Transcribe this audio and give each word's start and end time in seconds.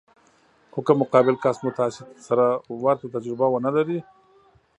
خو 0.71 0.79
که 0.85 0.93
مقابل 1.01 1.35
کس 1.43 1.57
مو 1.63 1.69
تاسې 1.77 2.01
سره 2.27 2.45
ورته 2.83 3.05
تجربه 3.15 3.45
ونه 3.49 3.69
لري. 3.75 3.99